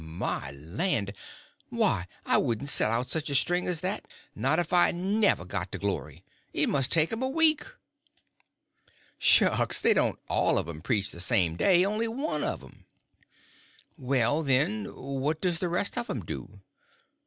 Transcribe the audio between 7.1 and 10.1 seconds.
'em a week." "Shucks, they